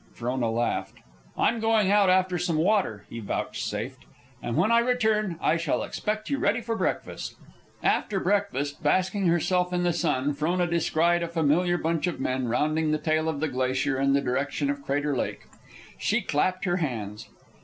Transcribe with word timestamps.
Frona 0.15 0.49
laughed. 0.49 0.95
"I'm 1.37 1.59
going 1.59 1.91
out 1.91 2.09
after 2.09 2.39
some 2.39 2.55
water," 2.57 3.05
he 3.07 3.19
vouchsafed. 3.19 4.03
"And 4.41 4.57
when 4.57 4.71
I 4.71 4.79
return 4.79 5.37
I 5.39 5.57
shall 5.57 5.83
expect 5.83 6.27
you 6.27 6.39
ready 6.39 6.59
for 6.59 6.75
breakfast." 6.75 7.35
After 7.83 8.19
breakfast, 8.19 8.81
basking 8.81 9.27
herself 9.27 9.71
in 9.71 9.83
the 9.83 9.93
sun, 9.93 10.33
Frona 10.33 10.65
descried 10.65 11.21
a 11.21 11.27
familiar 11.27 11.77
bunch 11.77 12.07
of 12.07 12.19
men 12.19 12.47
rounding 12.47 12.89
the 12.91 12.97
tail 12.97 13.29
of 13.29 13.41
the 13.41 13.47
glacier 13.47 13.99
in 13.99 14.13
the 14.13 14.21
direction 14.21 14.71
of 14.71 14.81
Crater 14.81 15.15
Lake. 15.15 15.43
She 15.99 16.21
clapped 16.21 16.65
her 16.65 16.77
hands. 16.77 17.29